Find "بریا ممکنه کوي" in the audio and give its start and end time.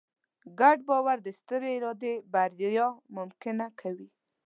2.31-4.07